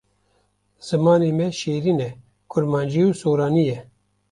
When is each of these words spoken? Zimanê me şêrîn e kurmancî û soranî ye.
Zimanê 0.87 1.31
me 1.37 1.47
şêrîn 1.59 1.99
e 2.09 2.11
kurmancî 2.51 3.01
û 3.07 3.09
soranî 3.21 3.63
ye. 3.69 3.79